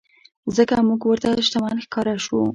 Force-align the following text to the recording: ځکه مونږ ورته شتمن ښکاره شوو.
ځکه 0.55 0.73
مونږ 0.87 1.01
ورته 1.05 1.29
شتمن 1.45 1.77
ښکاره 1.85 2.15
شوو. 2.25 2.41